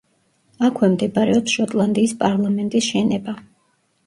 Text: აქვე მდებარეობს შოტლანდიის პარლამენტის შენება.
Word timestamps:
აქვე 0.69 0.87
მდებარეობს 0.93 1.53
შოტლანდიის 1.57 2.17
პარლამენტის 2.25 2.89
შენება. 2.89 3.39